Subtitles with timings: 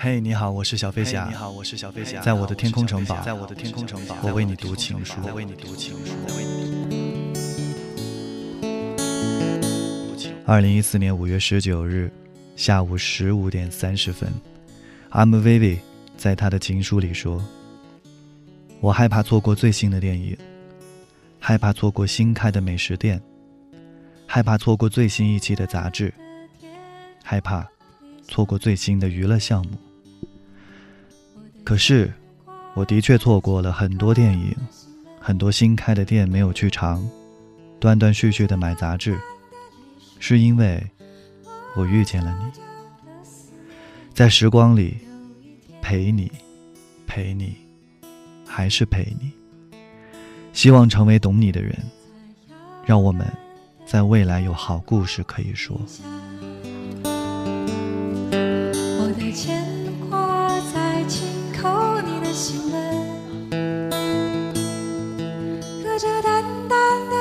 [0.00, 1.26] 嘿，你好，我是小飞侠。
[1.28, 2.20] 你好，我是小飞侠。
[2.20, 5.16] 在我的天空城堡，在我的天空城堡，我为你读情书。
[5.24, 6.12] 我为你读情书。
[10.46, 12.12] 二零一四年五月十九日
[12.54, 14.32] 下午十五点三十分
[15.10, 15.78] ，I'm Vivi，
[16.16, 17.44] 在他的情书里说
[18.78, 20.38] ：“我害怕错过最新的电影，
[21.40, 23.20] 害怕错过新开的美食店，
[24.28, 26.14] 害怕错过最新一期的杂志，
[27.24, 27.66] 害怕
[28.28, 29.70] 错过最新的娱乐项目。”
[31.68, 32.10] 可是，
[32.72, 34.56] 我的确错过了很多电影，
[35.20, 37.06] 很多新开的店没有去尝，
[37.78, 39.18] 断断续续的买杂志，
[40.18, 40.82] 是因为
[41.76, 42.50] 我遇见了你，
[44.14, 44.96] 在时光里
[45.82, 46.32] 陪你，
[47.06, 47.54] 陪你，
[48.46, 49.30] 还是陪你。
[50.54, 51.76] 希望成为懂你的人，
[52.86, 53.30] 让我们
[53.84, 55.78] 在未来有好故事可以说。
[59.00, 59.62] 我的牵
[62.28, 62.76] 的心门，
[65.82, 67.17] 隔着淡淡的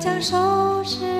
[0.00, 1.19] 将收拾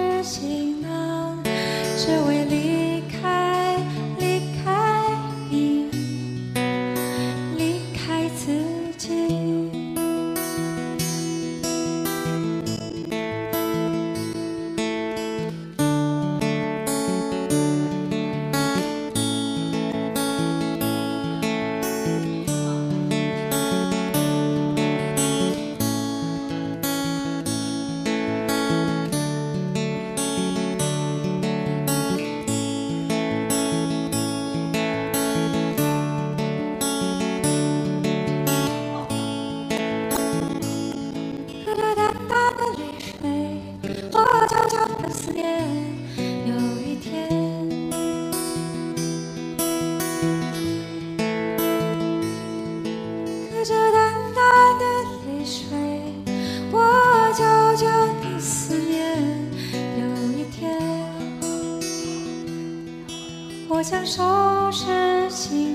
[63.80, 65.69] 我想收拾行